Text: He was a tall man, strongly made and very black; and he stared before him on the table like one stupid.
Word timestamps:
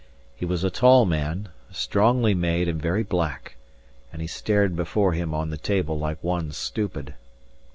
He 0.35 0.45
was 0.47 0.63
a 0.63 0.71
tall 0.71 1.05
man, 1.05 1.49
strongly 1.71 2.33
made 2.33 2.67
and 2.67 2.81
very 2.81 3.03
black; 3.03 3.55
and 4.11 4.19
he 4.19 4.27
stared 4.27 4.75
before 4.75 5.13
him 5.13 5.31
on 5.31 5.51
the 5.51 5.57
table 5.57 5.99
like 5.99 6.23
one 6.23 6.51
stupid. 6.53 7.13